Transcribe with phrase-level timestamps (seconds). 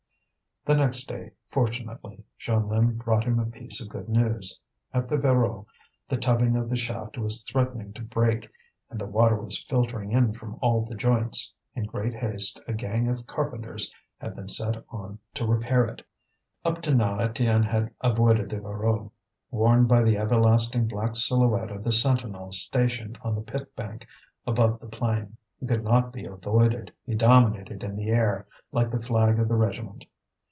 [0.63, 4.61] The next day, fortunately, Jeanlin brought him a piece of good news.
[4.93, 5.65] At the Voreux
[6.07, 8.47] the tubbing of the shaft was threatening to break,
[8.91, 13.07] and the water was filtering in from all the joints; in great haste a gang
[13.07, 16.05] of carpenters had been set on to repair it.
[16.63, 19.09] Up to now Étienne had avoided the Voreux,
[19.49, 24.05] warned by the everlasting black silhouette of the sentinel stationed on the pit bank
[24.45, 25.35] above the plain.
[25.59, 29.55] He could not be avoided, he dominated in the air, like the flag of the
[29.55, 30.05] regiment.